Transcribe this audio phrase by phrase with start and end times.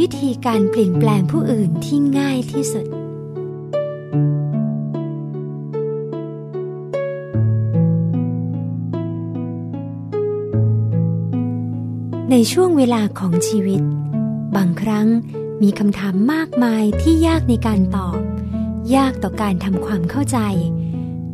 [0.00, 2.86] วิธีการเปลี่ยนแปลงผู้อื่นที่ง่ายที่สุด
[12.30, 13.82] ในช่วงเวลาของชีวิต
[14.56, 15.08] บางครั้ง
[15.62, 18.18] มีคำถามมากมายที่ยากในการตอบ
[18.96, 20.38] ยากต่อการทำความเข้าใจ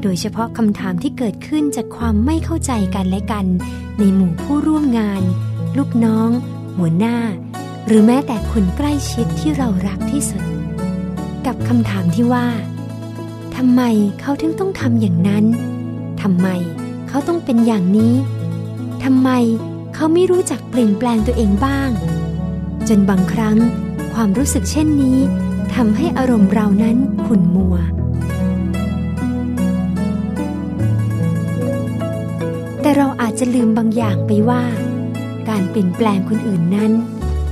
[0.02, 3.46] โดยเฉพาะคำถามที่เกิดขึ้นจากความไม่เข้าใจกันและกัน
[3.98, 5.22] ในหมู่ผู้ร่วมงาน
[5.76, 6.30] ลูกน้อง
[6.76, 7.18] หัวหน้า
[7.86, 10.44] หรือแม้แต่คนใกล้ชิดที่เรารักที่สุด
[11.46, 12.46] กับคำถามที่ว่า
[13.56, 13.82] ทำไม
[14.20, 15.44] เขาถึงต้องทำอย่างนั้น
[16.22, 16.48] ทำไม
[17.08, 18.14] เขาต้องเป็นอย่างนี้
[19.04, 19.30] ทำไม
[19.94, 21.90] เขาไม่รู้จักเปลี่ยนแปลงตัวเองบ้าง
[22.88, 23.58] จนบางครั้ง
[24.14, 25.18] ความรู้สึกเช่นนี้
[25.74, 27.76] ทำให้อารมณ์เรานั้นขุ่นมัว
[32.80, 34.62] แต่เราอาจจะลืมบางอย่างไปว่า
[35.48, 36.92] การเปลี่ยนแปลงคนอื่นนั้น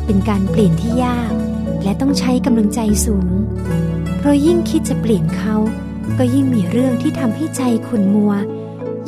[0.08, 1.32] เป็นการเปลี่ยนที่ยาก
[1.82, 3.30] และต้องใช้กำลังใจสูง
[4.18, 5.56] เพราะยิ่งคิดจะเปลี่ยนเขา
[6.18, 8.32] ก็ยิ่งมีเรื่องที่ทำให้ใจขุ่นมัว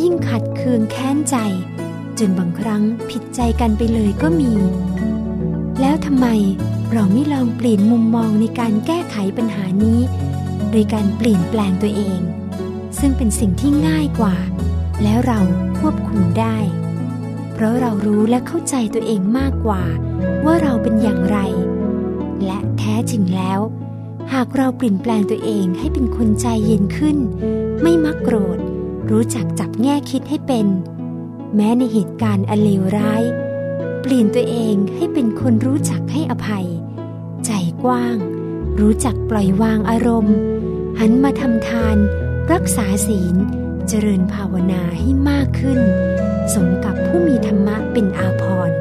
[0.01, 1.37] ยิ่งขัดเคืองแค้นใจ
[2.19, 4.53] จนบางครั้งผิดใจกันไปเลยก็มี
[5.81, 6.27] แล้วทำไม
[6.93, 10.01] เราไม่ลองเปลี่ยนมุมมองในการแก้ไขปัญหานี้
[10.71, 12.21] โดยการเปลี่ยนแปลงตัวเอง
[12.99, 14.37] ซึ่งเป็นสิ่งที่ง่ายกว่า
[15.03, 15.41] แล้วเรา
[15.79, 16.57] ควบคุมได้
[17.61, 19.83] ราะเรารู้และเข้าใจตัวเองมากกว่า
[20.45, 21.39] ว่าเราเป็นอย่างไร
[22.45, 23.61] และแท้จริงแล้ว
[24.33, 27.17] หากเราเปลี่ยนแปลงตัวเองให้เป็นคนใจเย็นขึ้น
[27.83, 28.59] ไม่มักโกรธ
[29.11, 30.67] รู้จักจับแง่คิดให้เป็น
[31.55, 33.23] แม้ในเหตุการณ์อันเลวร้าย
[34.03, 36.67] เปลี่ยนตัวเองให้เป็นคนรู้จักให้อภัย
[37.47, 37.51] ใจ
[37.83, 38.17] กว้าง
[38.81, 40.37] รู้จักปล่อยวางอารมณ์
[41.01, 41.97] หันมาทำทาน
[42.53, 43.37] รักษาศีล
[43.93, 45.81] เจริญภาวนาให้มากขึ้น
[46.55, 48.77] สมกับผู้มีธรรมะเป็นอาภรณ์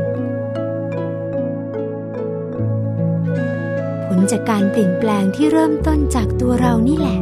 [4.06, 7.20] ผลจากการเปลี่ยนแปลงที่เริ่มต้นจากตัวเรานี่แหละ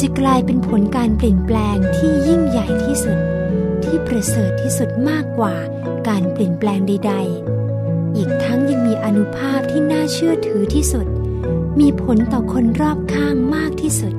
[0.00, 3.18] จะกลายเป็นผลการเปลี่ยนแปลงที่ยิ่งใหญ่ที่สุด
[3.84, 5.54] ที่ประเสริฐที่สุดมากกว่า
[6.08, 7.14] การเปลี่ยนแปลงใด
[7.64, 11.06] ๆ อีกทั้งยังมีอนุภาพที่น่าเชื่อถือที่สุด
[11.80, 14.14] มีผลต่อคนรอบข้างมากที่สุด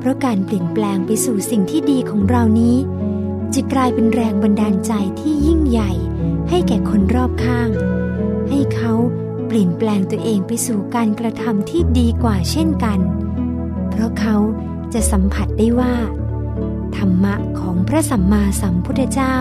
[0.00, 2.76] เพราะการเปลี่ยนแปลงไปสู่สิ่งที่ดีของเรานี้
[3.54, 5.92] จะกลายเป็นแรงบันดาลใจที่ยิ่งใหญ่
[6.48, 7.68] ให้แก่คนรอบข้าง
[8.48, 8.92] ให้เขา
[9.46, 12.98] เปลี่ยนแปลงตัวเองไปสู่การกระทำที่ดีกว่าเช่นกัน
[13.90, 14.36] เพราะเขา
[14.92, 15.94] จะสัมผัสได้ว่า
[16.96, 19.36] ธรรมะของพระสัมมาสัมพุทธเจ้า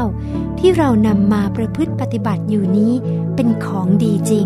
[0.59, 2.93] ที่เรานำมาประพฤติปฏิบัติอยู่นี้
[3.35, 4.45] เป็นของดีจริง